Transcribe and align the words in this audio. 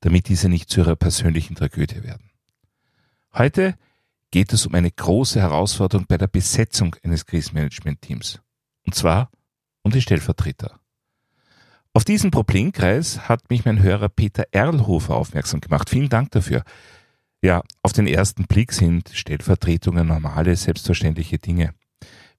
damit 0.00 0.28
diese 0.28 0.48
nicht 0.48 0.70
zu 0.70 0.80
ihrer 0.80 0.96
persönlichen 0.96 1.54
Tragödie 1.54 2.02
werden. 2.02 2.30
Heute 3.32 3.74
geht 4.30 4.52
es 4.52 4.66
um 4.66 4.74
eine 4.74 4.90
große 4.90 5.40
Herausforderung 5.40 6.06
bei 6.06 6.16
der 6.16 6.26
Besetzung 6.26 6.96
eines 7.02 7.26
Krisenmanagement-Teams. 7.26 8.40
Und 8.86 8.94
zwar 8.94 9.30
um 9.82 9.90
die 9.90 10.02
Stellvertreter. 10.02 10.78
Auf 11.92 12.04
diesen 12.04 12.30
Problemkreis 12.30 13.28
hat 13.28 13.50
mich 13.50 13.64
mein 13.64 13.82
Hörer 13.82 14.08
Peter 14.08 14.44
Erlhofer 14.52 15.16
aufmerksam 15.16 15.60
gemacht. 15.60 15.90
Vielen 15.90 16.08
Dank 16.08 16.30
dafür. 16.30 16.62
Ja, 17.42 17.62
auf 17.82 17.92
den 17.92 18.06
ersten 18.06 18.44
Blick 18.44 18.72
sind 18.72 19.08
Stellvertretungen 19.12 20.06
normale, 20.06 20.54
selbstverständliche 20.54 21.38
Dinge. 21.38 21.74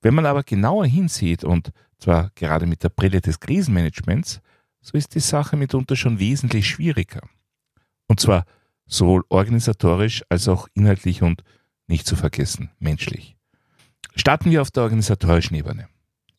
Wenn 0.02 0.14
man 0.14 0.26
aber 0.26 0.44
genauer 0.44 0.86
hinsieht 0.86 1.44
und 1.44 1.72
zwar 1.98 2.32
gerade 2.36 2.66
mit 2.66 2.84
der 2.84 2.90
Brille 2.90 3.20
des 3.20 3.40
Krisenmanagements, 3.40 4.42
so 4.80 4.98
ist 4.98 5.16
die 5.16 5.20
Sache 5.20 5.58
mitunter 5.58 5.96
schon 5.96 6.20
wesentlich 6.20 6.68
schwieriger. 6.68 7.22
Und 8.12 8.20
zwar 8.20 8.44
sowohl 8.88 9.24
organisatorisch 9.30 10.26
als 10.28 10.50
auch 10.50 10.68
inhaltlich 10.74 11.22
und 11.22 11.46
nicht 11.88 12.06
zu 12.06 12.18
vergessen 12.18 12.70
menschlich. 12.78 13.38
Starten 14.18 14.52
wir 14.52 14.62
auf 14.62 14.70
der 14.70 14.84
organisatorischen 14.84 15.56
Ebene. 15.56 15.88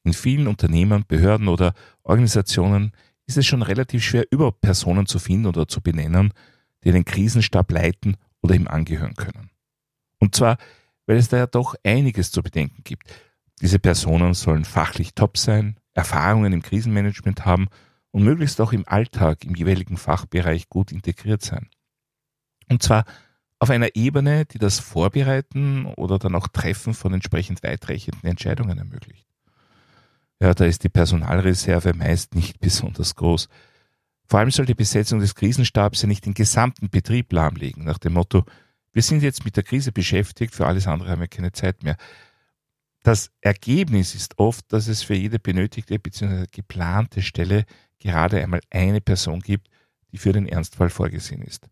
In 0.04 0.12
vielen 0.12 0.48
Unternehmen, 0.48 1.06
Behörden 1.08 1.48
oder 1.48 1.72
Organisationen 2.02 2.92
ist 3.24 3.38
es 3.38 3.46
schon 3.46 3.62
relativ 3.62 4.04
schwer, 4.04 4.26
überhaupt 4.30 4.60
Personen 4.60 5.06
zu 5.06 5.18
finden 5.18 5.46
oder 5.46 5.66
zu 5.66 5.80
benennen, 5.80 6.34
die 6.84 6.92
den 6.92 7.06
Krisenstab 7.06 7.72
leiten 7.72 8.18
oder 8.42 8.54
ihm 8.54 8.68
angehören 8.68 9.14
können. 9.14 9.48
Und 10.18 10.34
zwar, 10.34 10.58
weil 11.06 11.16
es 11.16 11.30
da 11.30 11.38
ja 11.38 11.46
doch 11.46 11.74
einiges 11.84 12.32
zu 12.32 12.42
bedenken 12.42 12.82
gibt. 12.84 13.10
Diese 13.62 13.78
Personen 13.78 14.34
sollen 14.34 14.66
fachlich 14.66 15.14
top 15.14 15.38
sein, 15.38 15.80
Erfahrungen 15.94 16.52
im 16.52 16.60
Krisenmanagement 16.60 17.46
haben 17.46 17.68
und 18.12 18.22
möglichst 18.22 18.60
auch 18.60 18.72
im 18.72 18.86
Alltag 18.86 19.44
im 19.44 19.54
jeweiligen 19.54 19.96
Fachbereich 19.96 20.68
gut 20.68 20.92
integriert 20.92 21.42
sein. 21.42 21.68
Und 22.68 22.82
zwar 22.82 23.04
auf 23.58 23.70
einer 23.70 23.94
Ebene, 23.94 24.44
die 24.44 24.58
das 24.58 24.78
Vorbereiten 24.78 25.86
oder 25.96 26.18
dann 26.18 26.34
auch 26.34 26.48
Treffen 26.48 26.94
von 26.94 27.14
entsprechend 27.14 27.62
weitreichenden 27.62 28.28
Entscheidungen 28.28 28.78
ermöglicht. 28.78 29.26
Ja, 30.40 30.54
da 30.54 30.64
ist 30.64 30.82
die 30.84 30.88
Personalreserve 30.88 31.94
meist 31.94 32.34
nicht 32.34 32.58
besonders 32.60 33.14
groß. 33.14 33.48
Vor 34.26 34.40
allem 34.40 34.50
soll 34.50 34.66
die 34.66 34.74
Besetzung 34.74 35.20
des 35.20 35.34
Krisenstabs 35.34 36.02
ja 36.02 36.08
nicht 36.08 36.26
den 36.26 36.34
gesamten 36.34 36.90
Betrieb 36.90 37.32
lahmlegen, 37.32 37.84
nach 37.84 37.98
dem 37.98 38.14
Motto, 38.14 38.44
wir 38.92 39.02
sind 39.02 39.22
jetzt 39.22 39.44
mit 39.44 39.56
der 39.56 39.62
Krise 39.62 39.92
beschäftigt, 39.92 40.54
für 40.54 40.66
alles 40.66 40.86
andere 40.86 41.10
haben 41.10 41.20
wir 41.20 41.28
keine 41.28 41.52
Zeit 41.52 41.82
mehr. 41.82 41.96
Das 43.02 43.30
Ergebnis 43.40 44.14
ist 44.14 44.38
oft, 44.38 44.72
dass 44.72 44.86
es 44.88 45.02
für 45.02 45.14
jede 45.14 45.38
benötigte 45.38 45.98
bzw. 45.98 46.46
geplante 46.50 47.22
Stelle 47.22 47.64
gerade 48.02 48.42
einmal 48.42 48.60
eine 48.70 49.00
Person 49.00 49.40
gibt, 49.40 49.68
die 50.10 50.18
für 50.18 50.32
den 50.32 50.48
Ernstfall 50.48 50.90
vorgesehen 50.90 51.42
ist. 51.42 51.68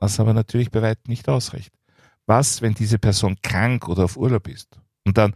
Was 0.00 0.18
aber 0.18 0.34
natürlich 0.34 0.70
bei 0.70 0.82
weitem 0.82 1.10
nicht 1.10 1.28
ausreicht. 1.28 1.72
Was, 2.26 2.60
wenn 2.60 2.74
diese 2.74 2.98
Person 2.98 3.36
krank 3.42 3.88
oder 3.88 4.04
auf 4.04 4.16
Urlaub 4.16 4.48
ist? 4.48 4.80
Und 5.04 5.16
dann, 5.16 5.34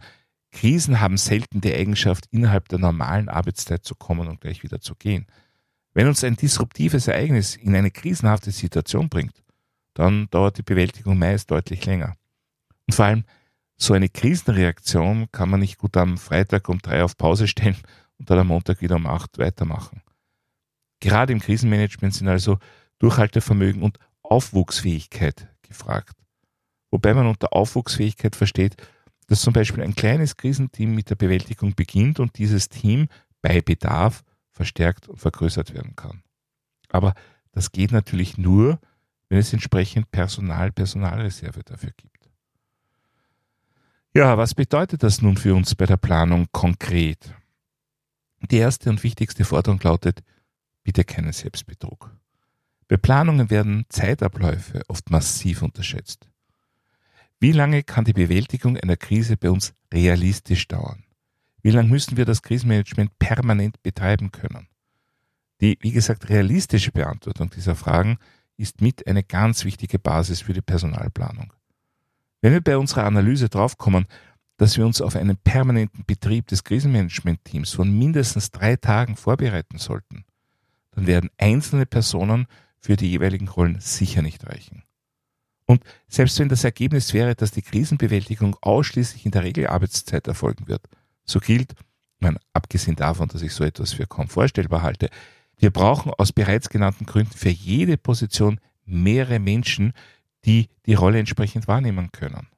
Krisen 0.51 0.99
haben 0.99 1.17
selten 1.17 1.61
die 1.61 1.73
Eigenschaft, 1.73 2.25
innerhalb 2.31 2.67
der 2.67 2.79
normalen 2.79 3.29
Arbeitszeit 3.29 3.85
zu 3.85 3.95
kommen 3.95 4.27
und 4.27 4.41
gleich 4.41 4.63
wieder 4.63 4.81
zu 4.81 4.95
gehen. 4.95 5.25
Wenn 5.93 6.07
uns 6.07 6.23
ein 6.23 6.35
disruptives 6.35 7.07
Ereignis 7.07 7.55
in 7.55 7.75
eine 7.75 7.91
krisenhafte 7.91 8.51
Situation 8.51 9.07
bringt, 9.07 9.41
dann 9.93 10.29
dauert 10.29 10.57
die 10.57 10.63
Bewältigung 10.63 11.17
meist 11.17 11.51
deutlich 11.51 11.85
länger. 11.85 12.15
Und 12.87 12.95
vor 12.95 13.05
allem, 13.05 13.23
so 13.77 13.93
eine 13.93 14.09
Krisenreaktion 14.09 15.31
kann 15.31 15.49
man 15.49 15.61
nicht 15.61 15.77
gut 15.77 15.95
am 15.97 16.17
Freitag 16.17 16.69
um 16.69 16.79
drei 16.79 17.03
auf 17.03 17.17
Pause 17.17 17.47
stellen 17.47 17.77
und 18.21 18.29
dann 18.29 18.37
am 18.37 18.47
Montag 18.47 18.81
wieder 18.81 18.97
um 18.97 19.07
acht 19.07 19.39
weitermachen. 19.39 20.03
Gerade 20.99 21.33
im 21.33 21.39
Krisenmanagement 21.39 22.13
sind 22.13 22.27
also 22.27 22.59
Durchhaltevermögen 22.99 23.81
und 23.81 23.97
Aufwuchsfähigkeit 24.21 25.47
gefragt. 25.63 26.15
Wobei 26.91 27.15
man 27.15 27.25
unter 27.25 27.51
Aufwuchsfähigkeit 27.53 28.35
versteht, 28.35 28.75
dass 29.25 29.41
zum 29.41 29.53
Beispiel 29.53 29.83
ein 29.83 29.95
kleines 29.95 30.37
Krisenteam 30.37 30.93
mit 30.93 31.09
der 31.09 31.15
Bewältigung 31.15 31.73
beginnt 31.73 32.19
und 32.19 32.37
dieses 32.37 32.69
Team 32.69 33.07
bei 33.41 33.61
Bedarf 33.61 34.23
verstärkt 34.51 35.09
und 35.09 35.17
vergrößert 35.17 35.73
werden 35.73 35.95
kann. 35.95 36.21
Aber 36.89 37.15
das 37.53 37.71
geht 37.71 37.91
natürlich 37.91 38.37
nur, 38.37 38.79
wenn 39.29 39.39
es 39.39 39.51
entsprechend 39.51 40.11
Personal, 40.11 40.71
Personalreserve 40.71 41.63
dafür 41.63 41.91
gibt. 41.97 42.29
Ja, 44.13 44.37
was 44.37 44.53
bedeutet 44.53 45.01
das 45.01 45.23
nun 45.23 45.37
für 45.37 45.55
uns 45.55 45.73
bei 45.73 45.87
der 45.87 45.97
Planung 45.97 46.45
konkret? 46.51 47.33
Die 48.49 48.57
erste 48.57 48.89
und 48.89 49.03
wichtigste 49.03 49.45
Forderung 49.45 49.79
lautet, 49.83 50.23
bitte 50.83 51.03
keinen 51.03 51.31
Selbstbetrug. 51.31 52.11
Bei 52.87 52.97
Planungen 52.97 53.49
werden 53.49 53.85
Zeitabläufe 53.89 54.81
oft 54.87 55.09
massiv 55.09 55.61
unterschätzt. 55.61 56.27
Wie 57.39 57.51
lange 57.51 57.83
kann 57.83 58.05
die 58.05 58.13
Bewältigung 58.13 58.77
einer 58.77 58.97
Krise 58.97 59.37
bei 59.37 59.49
uns 59.49 59.73
realistisch 59.93 60.67
dauern? 60.67 61.03
Wie 61.61 61.71
lange 61.71 61.89
müssen 61.89 62.17
wir 62.17 62.25
das 62.25 62.41
Krisenmanagement 62.41 63.17
permanent 63.19 63.81
betreiben 63.83 64.31
können? 64.31 64.67
Die, 65.61 65.77
wie 65.81 65.91
gesagt, 65.91 66.29
realistische 66.29 66.91
Beantwortung 66.91 67.51
dieser 67.51 67.75
Fragen 67.75 68.17
ist 68.57 68.81
mit 68.81 69.07
eine 69.07 69.23
ganz 69.23 69.63
wichtige 69.63 69.99
Basis 69.99 70.41
für 70.41 70.53
die 70.53 70.61
Personalplanung. 70.61 71.53
Wenn 72.41 72.53
wir 72.53 72.61
bei 72.61 72.77
unserer 72.77 73.05
Analyse 73.05 73.49
draufkommen, 73.49 74.07
dass 74.61 74.77
wir 74.77 74.85
uns 74.85 75.01
auf 75.01 75.15
einen 75.15 75.37
permanenten 75.37 76.05
Betrieb 76.05 76.45
des 76.45 76.63
Krisenmanagement-Teams 76.63 77.71
von 77.71 77.97
mindestens 77.97 78.51
drei 78.51 78.75
Tagen 78.75 79.15
vorbereiten 79.15 79.79
sollten, 79.79 80.23
dann 80.91 81.07
werden 81.07 81.31
einzelne 81.39 81.87
Personen 81.87 82.45
für 82.79 82.95
die 82.95 83.09
jeweiligen 83.09 83.47
Rollen 83.47 83.79
sicher 83.79 84.21
nicht 84.21 84.45
reichen. 84.45 84.83
Und 85.65 85.83
selbst 86.07 86.37
wenn 86.37 86.47
das 86.47 86.63
Ergebnis 86.63 87.11
wäre, 87.11 87.33
dass 87.33 87.49
die 87.49 87.63
Krisenbewältigung 87.63 88.55
ausschließlich 88.61 89.25
in 89.25 89.31
der 89.31 89.45
Regelarbeitszeit 89.45 90.27
erfolgen 90.27 90.67
wird, 90.67 90.87
so 91.25 91.39
gilt, 91.39 91.73
meine, 92.19 92.37
abgesehen 92.53 92.95
davon, 92.95 93.29
dass 93.29 93.41
ich 93.41 93.53
so 93.53 93.63
etwas 93.63 93.93
für 93.93 94.05
kaum 94.05 94.27
vorstellbar 94.27 94.83
halte, 94.83 95.09
wir 95.57 95.71
brauchen 95.71 96.13
aus 96.13 96.31
bereits 96.31 96.69
genannten 96.69 97.07
Gründen 97.07 97.35
für 97.35 97.49
jede 97.49 97.97
Position 97.97 98.59
mehrere 98.85 99.39
Menschen, 99.39 99.93
die 100.45 100.69
die 100.85 100.93
Rolle 100.93 101.17
entsprechend 101.17 101.67
wahrnehmen 101.67 102.11
können. 102.11 102.51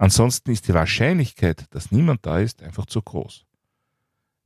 Ansonsten 0.00 0.50
ist 0.50 0.66
die 0.66 0.72
Wahrscheinlichkeit, 0.72 1.66
dass 1.74 1.92
niemand 1.92 2.24
da 2.24 2.38
ist, 2.38 2.62
einfach 2.62 2.86
zu 2.86 3.02
groß. 3.02 3.44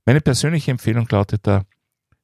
Meine 0.05 0.21
persönliche 0.21 0.73
Empfehlung 0.73 1.07
lautet 1.09 1.47
da, 1.47 1.65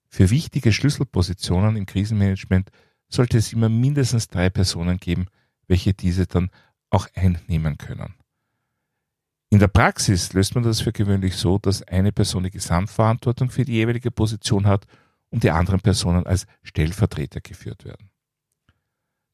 für 0.08 0.30
wichtige 0.30 0.72
Schlüsselpositionen 0.72 1.76
im 1.76 1.86
Krisenmanagement 1.86 2.72
sollte 3.08 3.38
es 3.38 3.52
immer 3.52 3.68
mindestens 3.68 4.26
drei 4.26 4.50
Personen 4.50 4.98
geben, 4.98 5.28
welche 5.68 5.94
diese 5.94 6.26
dann 6.26 6.50
auch 6.90 7.06
einnehmen 7.14 7.78
können. 7.78 8.16
In 9.48 9.60
der 9.60 9.68
Praxis 9.68 10.32
löst 10.32 10.56
man 10.56 10.64
das 10.64 10.80
für 10.80 10.90
gewöhnlich 10.90 11.36
so, 11.36 11.58
dass 11.58 11.82
eine 11.82 12.10
Person 12.10 12.42
die 12.42 12.50
Gesamtverantwortung 12.50 13.50
für 13.50 13.64
die 13.64 13.74
jeweilige 13.74 14.10
Position 14.10 14.66
hat 14.66 14.88
und 15.30 15.44
die 15.44 15.52
anderen 15.52 15.78
Personen 15.78 16.26
als 16.26 16.48
Stellvertreter 16.64 17.40
geführt 17.40 17.84
werden. 17.84 18.10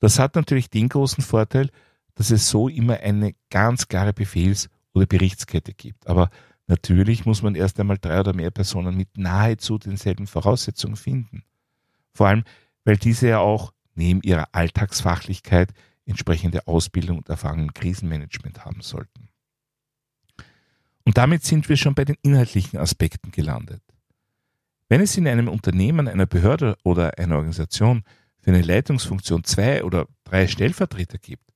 Das 0.00 0.18
hat 0.18 0.34
natürlich 0.34 0.68
den 0.68 0.90
großen 0.90 1.24
Vorteil, 1.24 1.70
dass 2.16 2.30
es 2.30 2.48
so 2.48 2.68
immer 2.68 2.98
eine 3.00 3.34
ganz 3.50 3.86
klare 3.86 4.12
Befehls- 4.12 4.68
oder 4.92 5.06
Berichtskette 5.06 5.74
gibt. 5.74 6.08
Aber 6.08 6.30
natürlich 6.66 7.24
muss 7.26 7.42
man 7.42 7.54
erst 7.54 7.78
einmal 7.78 7.98
drei 7.98 8.18
oder 8.18 8.32
mehr 8.32 8.50
Personen 8.50 8.96
mit 8.96 9.16
nahezu 9.16 9.78
denselben 9.78 10.26
Voraussetzungen 10.26 10.96
finden. 10.96 11.44
Vor 12.12 12.26
allem, 12.26 12.42
weil 12.84 12.96
diese 12.96 13.28
ja 13.28 13.38
auch 13.38 13.72
neben 13.94 14.22
ihrer 14.22 14.48
Alltagsfachlichkeit 14.52 15.72
entsprechende 16.06 16.66
Ausbildung 16.66 17.18
und 17.18 17.28
Erfahrung 17.28 17.60
im 17.60 17.74
Krisenmanagement 17.74 18.64
haben 18.64 18.80
sollten. 18.80 19.28
Und 21.04 21.18
damit 21.18 21.44
sind 21.44 21.68
wir 21.68 21.76
schon 21.76 21.94
bei 21.94 22.04
den 22.04 22.16
inhaltlichen 22.22 22.78
Aspekten 22.78 23.30
gelandet. 23.30 23.82
Wenn 24.88 25.00
es 25.00 25.16
in 25.16 25.28
einem 25.28 25.48
Unternehmen, 25.48 26.08
einer 26.08 26.26
Behörde 26.26 26.76
oder 26.82 27.18
einer 27.18 27.36
Organisation 27.36 28.04
für 28.40 28.50
eine 28.50 28.62
Leitungsfunktion 28.62 29.44
zwei 29.44 29.84
oder 29.84 30.06
drei 30.24 30.46
Stellvertreter 30.46 31.18
gibt, 31.18 31.52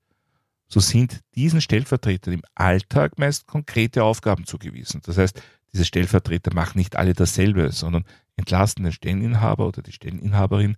so 0.73 0.79
sind 0.81 1.21
diesen 1.35 1.61
Stellvertretern 1.61 2.35
im 2.35 2.43
Alltag 2.55 3.19
meist 3.19 3.47
konkrete 3.47 4.05
Aufgaben 4.05 4.47
zugewiesen. 4.47 5.03
Das 5.05 5.19
heißt, 5.19 5.43
diese 5.73 5.85
Stellvertreter 5.85 6.55
machen 6.55 6.79
nicht 6.79 6.97
alle 6.97 7.13
dasselbe, 7.13 7.73
sondern 7.73 8.05
entlasten 8.37 8.85
den 8.85 8.93
Stelleninhaber 8.93 9.67
oder 9.67 9.83
die 9.83 9.93
Stelleninhaberin 9.93 10.77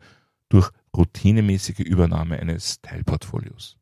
durch 0.49 0.71
routinemäßige 0.97 1.81
Übernahme 1.81 2.41
eines 2.41 2.81
Teilportfolios. 2.81 3.77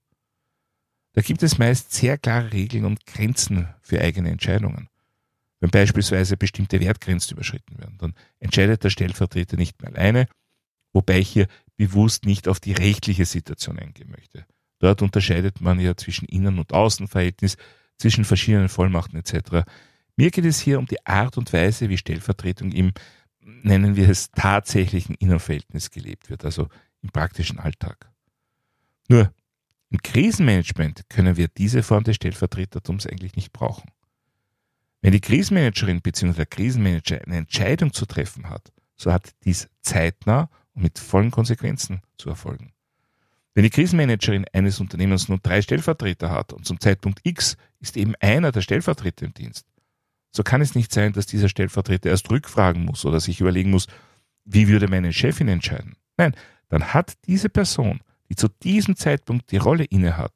Da 1.12 1.22
gibt 1.22 1.42
es 1.42 1.58
meist 1.58 1.92
sehr 1.92 2.18
klare 2.18 2.52
Regeln 2.52 2.84
und 2.84 3.06
Grenzen 3.06 3.68
für 3.80 4.00
eigene 4.00 4.30
Entscheidungen. 4.30 4.88
Wenn 5.60 5.70
beispielsweise 5.70 6.36
bestimmte 6.36 6.80
Wertgrenzen 6.80 7.34
überschritten 7.34 7.78
werden, 7.78 7.98
dann 7.98 8.14
entscheidet 8.38 8.82
der 8.82 8.90
Stellvertreter 8.90 9.56
nicht 9.56 9.80
mehr 9.82 9.92
alleine, 9.92 10.26
wobei 10.92 11.18
ich 11.18 11.28
hier 11.28 11.46
bewusst 11.76 12.24
nicht 12.24 12.48
auf 12.48 12.60
die 12.60 12.72
rechtliche 12.72 13.26
Situation 13.26 13.78
eingehen 13.78 14.10
möchte. 14.10 14.46
Dort 14.80 15.02
unterscheidet 15.02 15.60
man 15.60 15.78
ja 15.78 15.96
zwischen 15.96 16.26
Innen- 16.26 16.58
und 16.58 16.72
Außenverhältnis, 16.72 17.56
zwischen 17.98 18.24
verschiedenen 18.24 18.70
Vollmachten 18.70 19.18
etc. 19.18 19.68
Mir 20.16 20.30
geht 20.30 20.46
es 20.46 20.58
hier 20.58 20.78
um 20.78 20.86
die 20.86 21.06
Art 21.06 21.38
und 21.38 21.52
Weise, 21.52 21.88
wie 21.90 21.98
Stellvertretung 21.98 22.72
im, 22.72 22.92
nennen 23.40 23.94
wir 23.94 24.08
es, 24.08 24.30
tatsächlichen 24.32 25.14
Innenverhältnis 25.14 25.90
gelebt 25.90 26.30
wird, 26.30 26.44
also 26.44 26.68
im 27.02 27.10
praktischen 27.10 27.58
Alltag. 27.58 28.10
Nur 29.08 29.32
im 29.90 29.98
Krisenmanagement 30.02 31.10
können 31.10 31.36
wir 31.36 31.48
diese 31.48 31.82
Form 31.82 32.04
des 32.04 32.16
Stellvertretertums 32.16 33.06
eigentlich 33.06 33.36
nicht 33.36 33.52
brauchen. 33.52 33.90
Wenn 35.02 35.12
die 35.12 35.20
Krisenmanagerin 35.20 36.00
bzw. 36.00 36.32
der 36.32 36.46
Krisenmanager 36.46 37.20
eine 37.26 37.36
Entscheidung 37.36 37.92
zu 37.92 38.06
treffen 38.06 38.48
hat, 38.48 38.72
so 38.96 39.12
hat 39.12 39.30
dies 39.44 39.68
zeitnah 39.80 40.50
und 40.74 40.82
mit 40.82 40.98
vollen 40.98 41.30
Konsequenzen 41.30 42.02
zu 42.16 42.28
erfolgen. 42.28 42.72
Wenn 43.54 43.64
die 43.64 43.70
Krisenmanagerin 43.70 44.46
eines 44.52 44.80
Unternehmens 44.80 45.28
nur 45.28 45.38
drei 45.38 45.60
Stellvertreter 45.60 46.30
hat 46.30 46.52
und 46.52 46.66
zum 46.66 46.78
Zeitpunkt 46.78 47.20
X 47.24 47.56
ist 47.80 47.96
eben 47.96 48.14
einer 48.20 48.52
der 48.52 48.60
Stellvertreter 48.60 49.26
im 49.26 49.34
Dienst, 49.34 49.66
so 50.32 50.42
kann 50.44 50.60
es 50.60 50.74
nicht 50.74 50.92
sein, 50.92 51.12
dass 51.12 51.26
dieser 51.26 51.48
Stellvertreter 51.48 52.10
erst 52.10 52.30
rückfragen 52.30 52.84
muss 52.84 53.04
oder 53.04 53.18
sich 53.18 53.40
überlegen 53.40 53.70
muss, 53.70 53.88
wie 54.44 54.68
würde 54.68 54.88
meine 54.88 55.12
Chefin 55.12 55.48
entscheiden. 55.48 55.96
Nein, 56.16 56.34
dann 56.68 56.94
hat 56.94 57.14
diese 57.26 57.48
Person, 57.48 58.00
die 58.28 58.36
zu 58.36 58.48
diesem 58.48 58.94
Zeitpunkt 58.94 59.50
die 59.50 59.56
Rolle 59.56 59.84
innehat, 59.84 60.32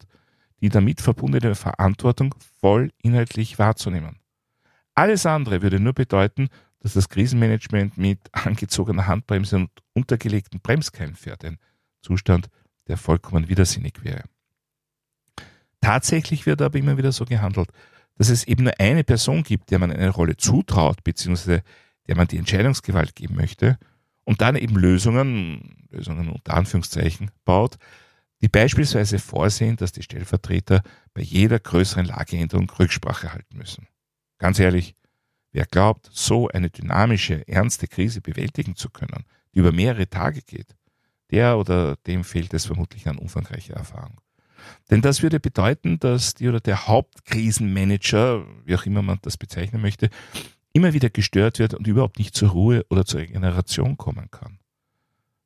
die 0.60 0.68
damit 0.68 1.00
verbundene 1.00 1.54
Verantwortung 1.54 2.34
voll 2.60 2.90
inhaltlich 3.02 3.58
wahrzunehmen. 3.58 4.18
Alles 4.94 5.26
andere 5.26 5.62
würde 5.62 5.78
nur 5.78 5.92
bedeuten, 5.92 6.48
dass 6.80 6.94
das 6.94 7.08
Krisenmanagement 7.08 7.96
mit 7.96 8.18
angezogener 8.32 9.06
Handbremse 9.06 9.56
und 9.56 9.70
untergelegten 9.92 10.60
Bremskeilen 10.60 11.14
fährt. 11.14 11.44
Ein 11.44 11.58
Zustand, 12.02 12.48
der 12.88 12.96
vollkommen 12.96 13.48
widersinnig 13.48 14.04
wäre. 14.04 14.24
Tatsächlich 15.80 16.46
wird 16.46 16.62
aber 16.62 16.78
immer 16.78 16.96
wieder 16.96 17.12
so 17.12 17.24
gehandelt, 17.24 17.68
dass 18.16 18.28
es 18.28 18.44
eben 18.44 18.64
nur 18.64 18.78
eine 18.78 19.04
Person 19.04 19.42
gibt, 19.42 19.70
der 19.70 19.78
man 19.78 19.90
eine 19.90 20.10
Rolle 20.10 20.36
zutraut, 20.36 21.04
beziehungsweise 21.04 21.62
der 22.06 22.16
man 22.16 22.28
die 22.28 22.38
Entscheidungsgewalt 22.38 23.14
geben 23.14 23.36
möchte 23.36 23.78
und 24.24 24.40
dann 24.40 24.56
eben 24.56 24.76
Lösungen, 24.76 25.86
Lösungen 25.90 26.28
unter 26.28 26.54
Anführungszeichen, 26.54 27.30
baut, 27.44 27.76
die 28.40 28.48
beispielsweise 28.48 29.18
vorsehen, 29.18 29.76
dass 29.76 29.92
die 29.92 30.02
Stellvertreter 30.02 30.82
bei 31.14 31.22
jeder 31.22 31.58
größeren 31.58 32.06
Lageänderung 32.06 32.70
Rücksprache 32.70 33.32
halten 33.32 33.56
müssen. 33.56 33.86
Ganz 34.38 34.58
ehrlich, 34.58 34.94
wer 35.52 35.66
glaubt, 35.66 36.10
so 36.12 36.48
eine 36.48 36.70
dynamische, 36.70 37.46
ernste 37.48 37.86
Krise 37.88 38.20
bewältigen 38.20 38.76
zu 38.76 38.90
können, 38.90 39.24
die 39.54 39.60
über 39.60 39.72
mehrere 39.72 40.08
Tage 40.08 40.42
geht, 40.42 40.74
der 41.30 41.58
oder 41.58 41.96
dem 42.06 42.24
fehlt 42.24 42.54
es 42.54 42.66
vermutlich 42.66 43.08
an 43.08 43.18
umfangreicher 43.18 43.74
Erfahrung. 43.74 44.20
Denn 44.90 45.02
das 45.02 45.22
würde 45.22 45.40
bedeuten, 45.40 45.98
dass 45.98 46.34
die 46.34 46.48
oder 46.48 46.60
der 46.60 46.86
Hauptkrisenmanager, 46.86 48.46
wie 48.64 48.74
auch 48.74 48.86
immer 48.86 49.02
man 49.02 49.18
das 49.22 49.36
bezeichnen 49.36 49.82
möchte, 49.82 50.10
immer 50.72 50.92
wieder 50.92 51.10
gestört 51.10 51.58
wird 51.58 51.74
und 51.74 51.86
überhaupt 51.86 52.18
nicht 52.18 52.34
zur 52.34 52.50
Ruhe 52.50 52.84
oder 52.90 53.04
zur 53.04 53.20
Regeneration 53.20 53.96
kommen 53.96 54.30
kann. 54.30 54.58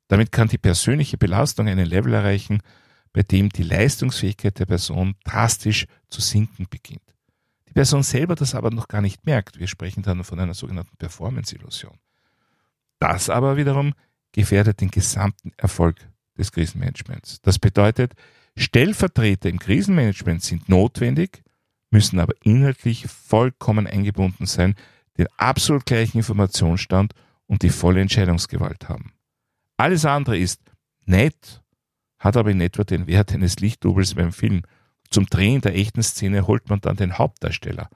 Damit 0.07 0.31
kann 0.31 0.47
die 0.47 0.57
persönliche 0.57 1.17
Belastung 1.17 1.67
einen 1.67 1.85
Level 1.85 2.13
erreichen, 2.13 2.61
bei 3.13 3.21
dem 3.23 3.49
die 3.49 3.63
Leistungsfähigkeit 3.63 4.57
der 4.59 4.65
Person 4.65 5.15
drastisch 5.23 5.85
zu 6.09 6.21
sinken 6.21 6.67
beginnt. 6.69 7.01
Die 7.67 7.73
Person 7.73 8.01
selber 8.01 8.35
das 8.35 8.55
aber 8.55 8.71
noch 8.71 8.87
gar 8.87 9.01
nicht 9.01 9.25
merkt. 9.25 9.59
Wir 9.59 9.67
sprechen 9.67 10.01
dann 10.01 10.23
von 10.23 10.39
einer 10.39 10.55
sogenannten 10.55 10.97
Performance-Illusion. 10.97 11.97
Das 12.99 13.29
aber 13.29 13.57
wiederum 13.57 13.93
gefährdet 14.31 14.81
den 14.81 14.91
gesamten 14.91 15.51
Erfolg 15.57 15.97
des 16.37 16.51
Krisenmanagements. 16.51 17.41
Das 17.41 17.59
bedeutet, 17.59 18.13
Stellvertreter 18.55 19.49
im 19.49 19.59
Krisenmanagement 19.59 20.43
sind 20.43 20.69
notwendig, 20.69 21.43
müssen 21.91 22.19
aber 22.19 22.33
inhaltlich 22.43 23.07
vollkommen 23.07 23.87
eingebunden 23.87 24.45
sein, 24.45 24.75
den 25.17 25.27
absolut 25.37 25.85
gleichen 25.85 26.17
Informationsstand 26.17 27.13
und 27.47 27.63
die 27.63 27.69
volle 27.69 28.01
Entscheidungsgewalt 28.01 28.89
haben. 28.89 29.13
Alles 29.77 30.05
andere 30.05 30.37
ist 30.37 30.61
nett, 31.05 31.61
hat 32.19 32.37
aber 32.37 32.51
in 32.51 32.61
etwa 32.61 32.83
den 32.83 33.07
Wert 33.07 33.33
eines 33.33 33.59
Lichtdubels 33.59 34.15
beim 34.15 34.31
Film. 34.31 34.61
Zum 35.09 35.25
Drehen 35.25 35.61
der 35.61 35.75
echten 35.75 36.03
Szene 36.03 36.45
holt 36.47 36.69
man 36.69 36.81
dann 36.81 36.97
den 36.97 37.17
Hauptdarsteller. 37.17 37.89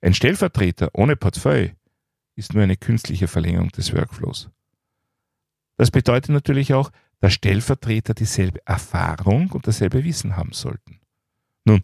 Ein 0.00 0.14
Stellvertreter 0.14 0.90
ohne 0.94 1.16
Portfolio 1.16 1.70
ist 2.34 2.54
nur 2.54 2.62
eine 2.62 2.76
künstliche 2.76 3.28
Verlängerung 3.28 3.68
des 3.68 3.92
Workflows. 3.92 4.48
Das 5.82 5.90
bedeutet 5.90 6.30
natürlich 6.30 6.74
auch, 6.74 6.92
dass 7.18 7.32
Stellvertreter 7.32 8.14
dieselbe 8.14 8.64
Erfahrung 8.64 9.50
und 9.50 9.66
dasselbe 9.66 10.04
Wissen 10.04 10.36
haben 10.36 10.52
sollten. 10.52 11.00
Nun, 11.64 11.80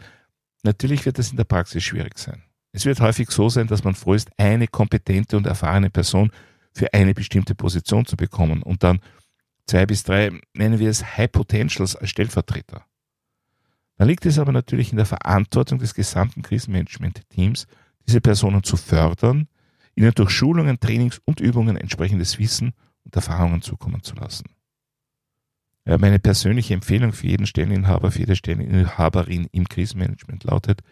natürlich 0.63 1.05
wird 1.05 1.19
das 1.19 1.33
in 1.33 1.37
der 1.37 1.43
Praxis 1.43 1.83
schwierig 1.83 2.17
sein. 2.17 2.45
Es 2.71 2.85
wird 2.85 3.01
häufig 3.01 3.29
so 3.33 3.49
sein, 3.49 3.67
dass 3.67 3.83
man 3.83 3.97
froh 3.97 4.15
ist, 4.15 4.31
eine 4.37 4.69
kompetente 4.69 5.37
und 5.37 5.49
erfahrene 5.49 5.91
Person 5.91 6.31
für 6.73 6.95
eine 6.95 7.13
bestimmte 7.13 7.57
Position 7.57 8.07
zu 8.07 8.17
bekommen 8.17 8.63
und 8.63 8.85
dann 8.85 9.01
zwei 9.67 9.85
bis 9.85 10.05
drei, 10.05 10.31
nennen 10.55 10.79
wir 10.79 10.91
es 10.91 11.17
High 11.17 11.33
Potentials 11.33 11.97
als 11.97 12.11
Stellvertreter. 12.11 12.85
Dann 13.97 14.07
liegt 14.07 14.27
es 14.27 14.39
aber 14.39 14.53
natürlich 14.53 14.93
in 14.93 14.99
der 14.99 15.07
Verantwortung 15.07 15.81
des 15.81 15.93
gesamten 15.93 16.43
Krisenmanagement-Teams, 16.43 17.67
diese 18.07 18.21
Personen 18.21 18.63
zu 18.63 18.77
fördern, 18.77 19.49
ihnen 19.97 20.13
durch 20.15 20.31
Schulungen, 20.31 20.79
Trainings 20.79 21.21
und 21.25 21.41
Übungen 21.41 21.77
entsprechendes 21.77 22.39
Wissen 22.39 22.75
und 23.09 23.17
Erfahrungen 23.17 23.63
zukommen 23.63 24.03
zu 24.03 24.15
lassen. 24.15 24.45
Ja, 25.87 25.97
meine 25.97 26.19
persönliche 26.19 26.75
Empfehlung 26.75 27.13
für 27.13 27.27
jeden 27.27 27.47
Stelleninhaber, 27.47 28.11
für 28.11 28.19
jede 28.19 28.37
Stelleninhaberin 28.37 29.49
im 29.53 29.67
Krisenmanagement 29.67 30.45
lautet, 30.45 30.83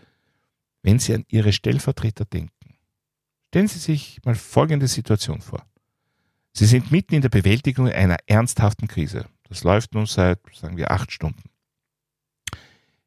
wenn 0.82 0.98
Sie 0.98 1.14
an 1.14 1.26
Ihre 1.28 1.52
Stellvertreter 1.52 2.24
denken, 2.24 2.78
stellen 3.48 3.68
Sie 3.68 3.78
sich 3.78 4.20
mal 4.24 4.34
folgende 4.34 4.88
Situation 4.88 5.42
vor. 5.42 5.66
Sie 6.54 6.64
sind 6.64 6.90
mitten 6.90 7.14
in 7.14 7.20
der 7.20 7.28
Bewältigung 7.28 7.88
einer 7.88 8.16
ernsthaften 8.26 8.88
Krise. 8.88 9.26
Das 9.50 9.62
läuft 9.62 9.92
nun 9.92 10.06
seit, 10.06 10.40
sagen 10.54 10.78
wir, 10.78 10.90
acht 10.90 11.12
Stunden. 11.12 11.50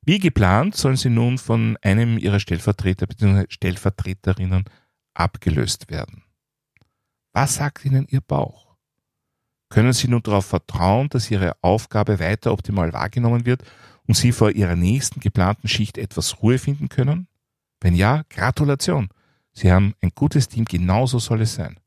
Wie 0.04 0.20
geplant 0.20 0.76
sollen 0.76 0.96
Sie 0.96 1.10
nun 1.10 1.40
von 1.40 1.76
einem 1.82 2.20
Ihrer 2.20 2.40
Stellvertreter 2.40 3.08
bzw. 3.08 3.46
Stellvertreterinnen 3.50 4.66
abgelöst 5.16 5.90
werden. 5.90 6.24
Was 7.34 7.56
sagt 7.56 7.86
Ihnen 7.86 8.06
Ihr 8.08 8.22
Bauch? 8.22 8.69
Können 9.70 9.94
Sie 9.94 10.08
nun 10.08 10.24
darauf 10.24 10.48
vertrauen, 10.48 11.10
dass 11.10 11.30
Ihre 11.30 11.54
Aufgabe 11.62 12.20
weiter 12.20 12.52
optimal 12.52 12.92
wahrgenommen 12.92 13.46
wird 13.46 13.64
und 14.08 14.16
Sie 14.16 14.32
vor 14.32 14.52
Ihrer 14.52 14.76
nächsten 14.76 15.20
geplanten 15.20 15.68
Schicht 15.68 15.98
etwas 15.98 16.42
Ruhe 16.42 16.58
finden 16.58 16.90
können? 16.90 17.28
Wenn 17.80 17.96
ja, 17.96 18.24
Gratulation. 18.30 19.10
Sie 19.54 19.72
haben 19.72 19.94
ein 20.02 20.12
gutes 20.16 20.48
Team, 20.48 20.66
genauso 20.66 21.20
soll 21.20 21.42
es 21.42 21.56
sein. 21.56 21.80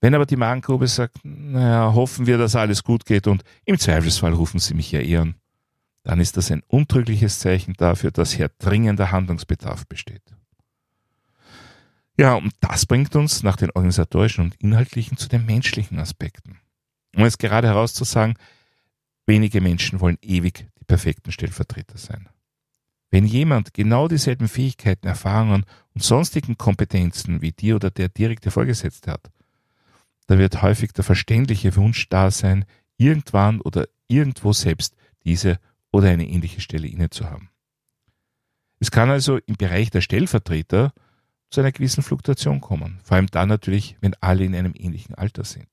Wenn 0.00 0.14
aber 0.14 0.26
die 0.26 0.36
Magengrube 0.36 0.86
sagt, 0.86 1.18
naja, 1.24 1.92
hoffen 1.92 2.26
wir, 2.26 2.38
dass 2.38 2.54
alles 2.54 2.84
gut 2.84 3.04
geht 3.04 3.26
und 3.26 3.42
im 3.64 3.78
Zweifelsfall 3.78 4.32
rufen 4.32 4.60
Sie 4.60 4.74
mich 4.74 4.92
ja 4.92 5.00
ehren, 5.00 5.34
dann 6.04 6.20
ist 6.20 6.36
das 6.36 6.50
ein 6.50 6.62
untrügliches 6.68 7.38
Zeichen 7.40 7.74
dafür, 7.74 8.10
dass 8.10 8.32
hier 8.32 8.50
dringender 8.58 9.10
Handlungsbedarf 9.10 9.86
besteht. 9.86 10.22
Ja, 12.18 12.34
und 12.34 12.52
das 12.60 12.84
bringt 12.84 13.14
uns 13.14 13.44
nach 13.44 13.56
den 13.56 13.70
organisatorischen 13.70 14.44
und 14.44 14.56
inhaltlichen 14.56 15.16
zu 15.16 15.28
den 15.28 15.46
menschlichen 15.46 16.00
Aspekten. 16.00 16.58
Um 17.14 17.22
es 17.22 17.38
gerade 17.38 17.68
herauszusagen, 17.68 18.34
wenige 19.24 19.60
Menschen 19.60 20.00
wollen 20.00 20.18
ewig 20.20 20.66
die 20.80 20.84
perfekten 20.84 21.30
Stellvertreter 21.30 21.96
sein. 21.96 22.28
Wenn 23.10 23.24
jemand 23.24 23.72
genau 23.72 24.08
dieselben 24.08 24.48
Fähigkeiten, 24.48 25.06
Erfahrungen 25.06 25.64
und 25.94 26.02
sonstigen 26.02 26.58
Kompetenzen 26.58 27.40
wie 27.40 27.52
die 27.52 27.72
oder 27.72 27.90
der 27.90 28.08
direkte 28.08 28.50
Vorgesetzte 28.50 29.12
hat, 29.12 29.30
dann 30.26 30.38
wird 30.38 30.60
häufig 30.60 30.92
der 30.92 31.04
verständliche 31.04 31.76
Wunsch 31.76 32.08
da 32.08 32.32
sein, 32.32 32.64
irgendwann 32.96 33.60
oder 33.60 33.86
irgendwo 34.08 34.52
selbst 34.52 34.96
diese 35.24 35.60
oder 35.92 36.08
eine 36.08 36.28
ähnliche 36.28 36.60
Stelle 36.60 36.88
inne 36.88 37.10
zu 37.10 37.30
haben. 37.30 37.50
Es 38.80 38.90
kann 38.90 39.08
also 39.08 39.38
im 39.38 39.56
Bereich 39.56 39.90
der 39.90 40.00
Stellvertreter 40.00 40.92
zu 41.50 41.60
einer 41.60 41.72
gewissen 41.72 42.02
Fluktuation 42.02 42.60
kommen. 42.60 43.00
Vor 43.02 43.16
allem 43.16 43.28
dann 43.28 43.48
natürlich, 43.48 43.96
wenn 44.00 44.14
alle 44.20 44.44
in 44.44 44.54
einem 44.54 44.74
ähnlichen 44.76 45.14
Alter 45.14 45.44
sind. 45.44 45.68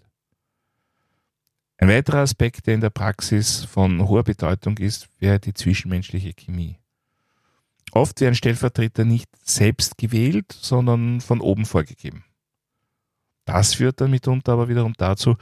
Ein 1.77 1.89
weiterer 1.89 2.19
Aspekt, 2.19 2.67
der 2.67 2.75
in 2.75 2.81
der 2.81 2.89
Praxis 2.89 3.65
von 3.65 4.07
hoher 4.07 4.23
Bedeutung 4.23 4.77
ist, 4.77 5.09
wäre 5.19 5.39
die 5.39 5.53
zwischenmenschliche 5.53 6.33
Chemie. 6.33 6.79
Oft 7.91 8.21
werden 8.21 8.35
Stellvertreter 8.35 9.05
nicht 9.05 9.29
selbst 9.43 9.97
gewählt, 9.97 10.51
sondern 10.51 11.21
von 11.21 11.41
oben 11.41 11.65
vorgegeben. 11.65 12.23
Das 13.45 13.75
führt 13.75 14.01
dann 14.01 14.11
mitunter 14.11 14.53
aber 14.53 14.69
wiederum 14.69 14.93
dazu, 14.97 15.35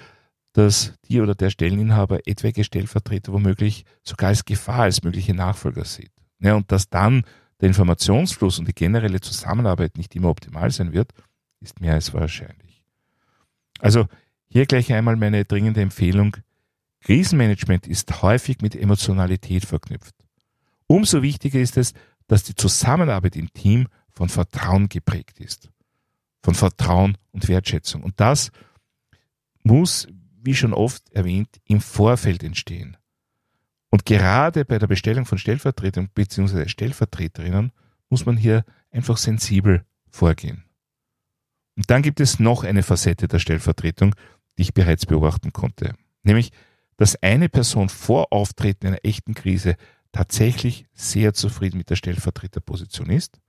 dass 0.54 0.94
die 1.08 1.22
oder 1.22 1.36
der 1.36 1.50
Stelleninhaber 1.50 2.28
etwaige 2.28 2.64
Stellvertreter 2.64 3.34
womöglich 3.34 3.86
sogar 4.04 4.30
als 4.30 4.46
Gefahr, 4.46 4.82
als 4.82 5.04
mögliche 5.04 5.34
Nachfolger 5.34 5.86
sieht. 5.86 6.12
Ja, 6.40 6.56
und 6.56 6.72
dass 6.72 6.90
dann 6.90 7.24
der 7.64 7.70
Informationsfluss 7.70 8.60
und 8.60 8.68
die 8.68 8.74
generelle 8.74 9.22
Zusammenarbeit 9.22 9.98
nicht 9.98 10.14
immer 10.18 10.28
optimal 10.28 10.70
sein 10.70 10.92
wird, 10.92 11.14
ist 11.62 11.80
mehr 11.80 11.94
als 11.94 12.14
wahrscheinlich. 12.14 12.84
Also 13.80 14.08
hier 14.50 14.66
gleich 14.66 14.92
einmal 14.92 15.16
meine 15.16 15.46
dringende 15.46 15.80
Empfehlung. 15.80 16.36
Krisenmanagement 17.00 17.88
ist 17.88 18.22
häufig 18.22 18.58
mit 18.60 18.76
Emotionalität 18.76 19.64
verknüpft. 19.64 20.14
Umso 20.88 21.22
wichtiger 21.22 21.62
ist 21.62 21.78
es, 21.78 21.94
dass 22.28 22.44
die 22.44 22.54
Zusammenarbeit 22.54 23.38
im 23.38 23.54
Team 23.54 23.88
von 24.12 24.28
Vertrauen 24.28 24.90
geprägt 24.90 25.40
ist. 25.40 25.70
Von 26.42 26.56
Vertrauen 26.56 27.18
und 27.32 27.48
Wertschätzung. 27.48 28.04
Und 28.04 28.20
das 28.20 28.52
muss, 29.64 30.10
wie 30.42 30.54
schon 30.54 30.74
oft 30.74 31.10
erwähnt, 31.14 31.62
im 31.64 31.80
Vorfeld 31.80 32.44
entstehen. 32.44 32.98
Und 33.94 34.08
gerade 34.08 34.66
bei 34.66 34.80
der 34.80 34.88
Bestellung 34.88 35.28
von 35.28 35.38
Stellvertretern 35.38 36.10
bzw. 36.16 36.68
Stellvertreterinnen 36.68 37.72
muss 38.10 38.26
man 38.26 38.38
hier 38.38 38.66
einfach 38.90 39.18
sensibel 39.18 39.86
vorgehen. 40.10 40.64
Und 41.78 41.92
dann 41.92 42.02
gibt 42.02 42.20
es 42.20 42.40
noch 42.40 42.64
eine 42.64 42.82
Facette 42.82 43.28
der 43.28 43.38
Stellvertretung, 43.38 44.16
die 44.58 44.64
ich 44.64 44.74
bereits 44.74 45.06
beobachten 45.06 45.54
konnte. 45.54 45.94
Nämlich, 46.24 46.50
dass 46.98 47.22
eine 47.22 47.50
Person 47.50 47.88
vor 47.88 48.34
Auftreten 48.34 48.88
einer 48.88 49.06
echten 49.06 49.36
Krise 49.36 49.76
tatsächlich 50.12 50.88
sehr 50.94 51.36
zufrieden 51.36 51.78
mit 51.78 51.92
der 51.92 51.96
Stellvertreterposition 51.96 53.12
ist, 53.12 53.40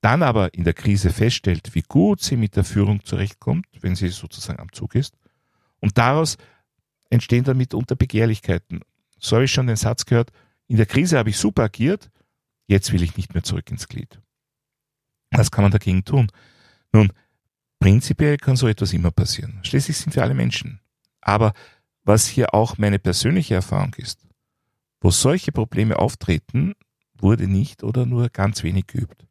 dann 0.00 0.24
aber 0.24 0.52
in 0.52 0.64
der 0.64 0.74
Krise 0.74 1.10
feststellt, 1.10 1.76
wie 1.76 1.84
gut 1.86 2.22
sie 2.22 2.36
mit 2.36 2.56
der 2.56 2.64
Führung 2.64 3.04
zurechtkommt, 3.04 3.66
wenn 3.82 3.94
sie 3.94 4.08
sozusagen 4.08 4.58
am 4.58 4.72
Zug 4.72 4.96
ist, 4.96 5.16
und 5.78 5.96
daraus 5.96 6.38
entstehen 7.08 7.44
dann 7.44 7.56
mitunter 7.56 7.94
Begehrlichkeiten. 7.94 8.80
So 9.20 9.36
habe 9.36 9.44
ich 9.44 9.52
schon 9.52 9.66
den 9.66 9.76
Satz 9.76 10.04
gehört, 10.04 10.30
in 10.66 10.76
der 10.76 10.86
Krise 10.86 11.18
habe 11.18 11.30
ich 11.30 11.36
super 11.36 11.64
agiert, 11.64 12.10
jetzt 12.66 12.92
will 12.92 13.02
ich 13.02 13.16
nicht 13.16 13.34
mehr 13.34 13.42
zurück 13.42 13.70
ins 13.70 13.88
Glied. 13.88 14.20
Was 15.30 15.50
kann 15.50 15.62
man 15.62 15.72
dagegen 15.72 16.04
tun? 16.04 16.28
Nun, 16.92 17.12
prinzipiell 17.78 18.36
kann 18.36 18.56
so 18.56 18.66
etwas 18.66 18.92
immer 18.92 19.10
passieren. 19.10 19.60
Schließlich 19.62 19.96
sind 19.96 20.14
wir 20.16 20.22
alle 20.22 20.34
Menschen. 20.34 20.80
Aber 21.20 21.52
was 22.02 22.26
hier 22.26 22.54
auch 22.54 22.78
meine 22.78 22.98
persönliche 22.98 23.54
Erfahrung 23.54 23.94
ist, 23.94 24.26
wo 25.00 25.10
solche 25.10 25.52
Probleme 25.52 25.98
auftreten, 25.98 26.74
wurde 27.18 27.46
nicht 27.46 27.82
oder 27.82 28.06
nur 28.06 28.28
ganz 28.30 28.62
wenig 28.62 28.86
geübt. 28.86 29.26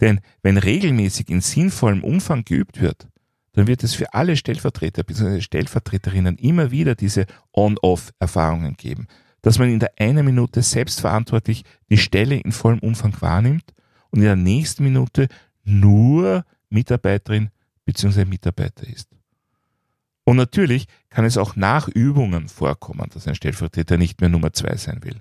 Denn 0.00 0.20
wenn 0.42 0.56
regelmäßig 0.58 1.28
in 1.30 1.40
sinnvollem 1.40 2.04
Umfang 2.04 2.44
geübt 2.44 2.80
wird, 2.80 3.08
dann 3.52 3.66
wird 3.66 3.82
es 3.82 3.94
für 3.94 4.14
alle 4.14 4.36
Stellvertreter 4.36 5.02
bzw. 5.02 5.40
Stellvertreterinnen 5.40 6.36
immer 6.36 6.70
wieder 6.70 6.94
diese 6.94 7.26
On-Off-Erfahrungen 7.52 8.76
geben, 8.76 9.08
dass 9.42 9.58
man 9.58 9.70
in 9.70 9.80
der 9.80 9.92
einen 9.98 10.24
Minute 10.24 10.62
selbstverantwortlich 10.62 11.64
die 11.88 11.98
Stelle 11.98 12.36
in 12.36 12.52
vollem 12.52 12.80
Umfang 12.80 13.14
wahrnimmt 13.20 13.74
und 14.10 14.20
in 14.20 14.26
der 14.26 14.36
nächsten 14.36 14.84
Minute 14.84 15.28
nur 15.64 16.44
Mitarbeiterin 16.68 17.50
bzw. 17.84 18.24
Mitarbeiter 18.24 18.86
ist. 18.86 19.08
Und 20.24 20.36
natürlich 20.36 20.86
kann 21.08 21.24
es 21.24 21.36
auch 21.36 21.56
nach 21.56 21.88
Übungen 21.88 22.48
vorkommen, 22.48 23.08
dass 23.12 23.26
ein 23.26 23.34
Stellvertreter 23.34 23.96
nicht 23.96 24.20
mehr 24.20 24.30
Nummer 24.30 24.52
zwei 24.52 24.76
sein 24.76 25.02
will. 25.02 25.20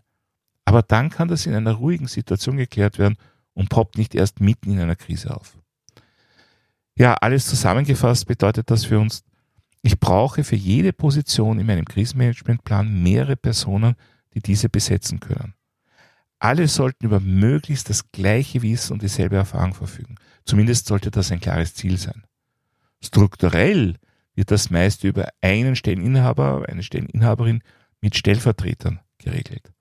Aber 0.66 0.84
dann 0.84 1.10
kann 1.10 1.30
das 1.30 1.48
in 1.48 1.56
einer 1.56 1.74
ruhigen 1.74 2.08
Situation 2.08 2.58
geklärt 2.58 3.00
werden 3.00 3.18
und 3.54 3.70
poppt 3.70 3.98
nicht 3.98 4.14
erst 4.14 4.40
mitten 4.40 4.72
in 4.72 4.80
einer 4.80 4.96
Krise 4.96 5.36
auf. 5.36 5.58
Ja, 6.96 7.14
alles 7.16 7.48
zusammengefasst 7.48 8.26
bedeutet 8.28 8.70
das 8.70 8.86
für 8.86 9.00
uns, 9.00 9.24
ich 9.82 10.00
brauche 10.00 10.44
für 10.44 10.56
jede 10.56 10.92
Position 10.92 11.60
in 11.60 11.66
meinem 11.66 11.86
Krisenmanagementplan 11.86 13.02
mehrere 13.02 13.38
Personen, 13.38 13.96
die 14.34 14.42
diese 14.42 14.70
besetzen 14.70 15.20
können. 15.20 15.54
Alle 16.40 16.68
sollten 16.68 17.06
über 17.06 17.20
möglichst 17.20 17.90
das 17.90 18.12
gleiche 18.12 18.62
Wissen 18.62 18.94
und 18.94 19.02
dieselbe 19.02 19.36
Erfahrung 19.36 19.74
verfügen. 19.74 20.16
Zumindest 20.46 20.88
sollte 20.88 21.12
das 21.12 21.32
ein 21.32 21.40
klares 21.40 21.74
Ziel 21.74 21.98
sein. 21.98 22.24
Strukturell 23.02 23.96
wird 24.36 24.52
das 24.52 24.70
meist 24.70 25.04
über 25.04 25.30
einen 25.42 25.76
Stelleninhaber, 25.76 26.66
eine 26.68 26.84
Stelleninhaberin 26.84 27.62
mit 28.02 28.16
Stellvertretern 28.16 29.00
geregelt. 29.18 29.74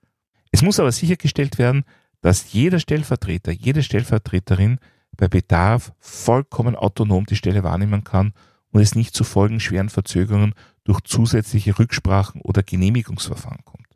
Es 0.51 0.63
muss 0.63 0.81
aber 0.81 0.91
sichergestellt 0.91 1.59
werden, 1.59 1.85
dass 2.21 2.53
jeder 2.53 2.81
Stellvertreter, 2.81 3.53
jede 3.53 3.83
Stellvertreterin 3.83 4.79
bei 5.19 5.29
Bedarf 5.29 5.93
vollkommen 5.99 6.77
autonom 6.77 7.27
die 7.27 7.37
Stelle 7.37 7.65
wahrnehmen 7.65 8.05
kann 8.05 8.33
und 8.71 8.81
es 8.81 8.95
nicht 8.95 9.15
zu 9.15 9.25
folgenschweren 9.25 9.91
Verzögerungen 9.91 10.55
durch 10.85 11.01
zusätzliche 11.03 11.79
Rücksprachen 11.79 12.41
oder 12.41 12.63
Genehmigungsverfahren 12.63 13.65
kommt. 13.65 13.89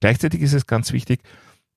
Gleichzeitig 0.00 0.40
ist 0.40 0.54
es 0.54 0.66
ganz 0.66 0.92
wichtig, 0.92 1.22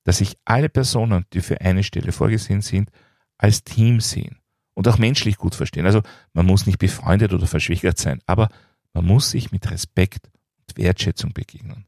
dass 0.04 0.18
sich 0.18 0.38
alle 0.44 0.68
Personen, 0.68 1.26
die 1.32 1.40
für 1.40 1.60
eine 1.60 1.82
Stelle 1.82 2.12
vorgesehen 2.12 2.62
sind, 2.62 2.90
als 3.38 3.64
Team 3.64 4.00
sehen 4.00 4.38
und 4.74 4.86
auch 4.86 4.98
menschlich 4.98 5.36
gut 5.36 5.56
verstehen. 5.56 5.84
Also 5.84 6.02
man 6.32 6.46
muss 6.46 6.64
nicht 6.66 6.78
befreundet 6.78 7.32
oder 7.32 7.46
verschwägert 7.46 7.98
sein, 7.98 8.20
aber 8.24 8.48
man 8.94 9.04
muss 9.04 9.30
sich 9.30 9.50
mit 9.50 9.68
Respekt 9.70 10.30
und 10.68 10.78
Wertschätzung 10.78 11.32
begegnen. 11.32 11.86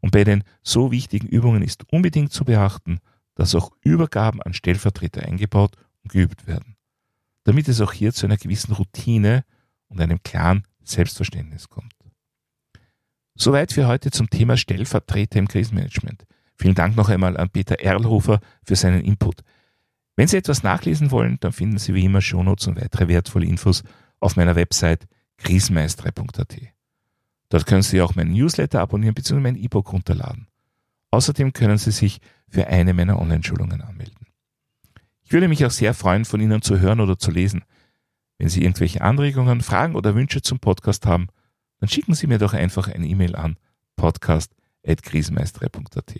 Und 0.00 0.12
bei 0.12 0.22
den 0.22 0.44
so 0.62 0.92
wichtigen 0.92 1.26
Übungen 1.26 1.62
ist 1.62 1.84
unbedingt 1.92 2.32
zu 2.32 2.44
beachten, 2.44 3.00
dass 3.34 3.56
auch 3.56 3.72
Übergaben 3.80 4.40
an 4.40 4.54
Stellvertreter 4.54 5.22
eingebaut 5.22 5.76
geübt 6.04 6.46
werden, 6.46 6.76
damit 7.44 7.68
es 7.68 7.80
auch 7.80 7.92
hier 7.92 8.12
zu 8.12 8.26
einer 8.26 8.36
gewissen 8.36 8.72
Routine 8.72 9.44
und 9.88 10.00
einem 10.00 10.22
klaren 10.22 10.66
Selbstverständnis 10.82 11.68
kommt. 11.68 11.94
Soweit 13.34 13.72
für 13.72 13.86
heute 13.86 14.10
zum 14.10 14.28
Thema 14.28 14.56
Stellvertreter 14.56 15.38
im 15.38 15.48
Krisenmanagement. 15.48 16.26
Vielen 16.54 16.74
Dank 16.74 16.96
noch 16.96 17.08
einmal 17.08 17.36
an 17.36 17.50
Peter 17.50 17.80
Erlhofer 17.80 18.40
für 18.62 18.76
seinen 18.76 19.02
Input. 19.02 19.42
Wenn 20.16 20.28
Sie 20.28 20.36
etwas 20.36 20.62
nachlesen 20.62 21.10
wollen, 21.10 21.38
dann 21.40 21.52
finden 21.52 21.78
Sie 21.78 21.94
wie 21.94 22.04
immer 22.04 22.20
Shownotes 22.20 22.66
und 22.66 22.80
weitere 22.80 23.08
wertvolle 23.08 23.46
Infos 23.46 23.82
auf 24.20 24.36
meiner 24.36 24.54
Website 24.54 25.08
krisenmeister.at. 25.38 26.56
Dort 27.48 27.66
können 27.66 27.82
Sie 27.82 28.00
auch 28.00 28.14
meinen 28.14 28.32
Newsletter 28.32 28.80
abonnieren 28.80 29.14
bzw. 29.14 29.40
mein 29.40 29.56
E-Book 29.56 29.92
runterladen. 29.92 30.46
Außerdem 31.10 31.52
können 31.52 31.78
Sie 31.78 31.90
sich 31.90 32.20
für 32.48 32.66
eine 32.66 32.94
meiner 32.94 33.18
Online-Schulungen 33.18 33.80
anmelden. 33.80 34.21
Ich 35.32 35.34
würde 35.34 35.48
mich 35.48 35.64
auch 35.64 35.70
sehr 35.70 35.94
freuen, 35.94 36.26
von 36.26 36.42
Ihnen 36.42 36.60
zu 36.60 36.78
hören 36.78 37.00
oder 37.00 37.18
zu 37.18 37.30
lesen. 37.30 37.64
Wenn 38.36 38.50
Sie 38.50 38.60
irgendwelche 38.60 39.00
Anregungen, 39.00 39.62
Fragen 39.62 39.94
oder 39.94 40.14
Wünsche 40.14 40.42
zum 40.42 40.58
Podcast 40.58 41.06
haben, 41.06 41.28
dann 41.80 41.88
schicken 41.88 42.12
Sie 42.12 42.26
mir 42.26 42.36
doch 42.36 42.52
einfach 42.52 42.86
eine 42.86 43.06
E-Mail 43.06 43.34
an 43.34 43.56
podcast.krisenmeister.at. 43.96 46.16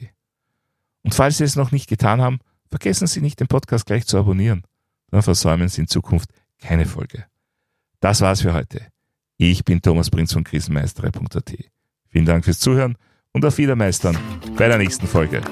Und 1.02 1.14
falls 1.14 1.36
Sie 1.36 1.44
es 1.44 1.56
noch 1.56 1.72
nicht 1.72 1.90
getan 1.90 2.22
haben, 2.22 2.38
vergessen 2.70 3.06
Sie 3.06 3.20
nicht, 3.20 3.38
den 3.38 3.48
Podcast 3.48 3.84
gleich 3.84 4.06
zu 4.06 4.16
abonnieren. 4.16 4.62
Dann 5.10 5.20
versäumen 5.20 5.68
Sie 5.68 5.82
in 5.82 5.88
Zukunft 5.88 6.30
keine 6.58 6.86
Folge. 6.86 7.26
Das 8.00 8.22
war's 8.22 8.40
für 8.40 8.54
heute. 8.54 8.86
Ich 9.36 9.62
bin 9.62 9.82
Thomas 9.82 10.08
Prinz 10.08 10.32
von 10.32 10.42
krisenmeister.at. 10.42 11.54
Vielen 12.08 12.24
Dank 12.24 12.46
fürs 12.46 12.60
Zuhören 12.60 12.96
und 13.32 13.44
auf 13.44 13.58
Wiedermeistern 13.58 14.16
bei 14.56 14.68
der 14.68 14.78
nächsten 14.78 15.06
Folge. 15.06 15.42